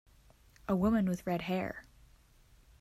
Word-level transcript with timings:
A 0.67 0.75
woman 0.75 1.05
with 1.05 1.27
red 1.27 1.43
hair! 1.43 1.85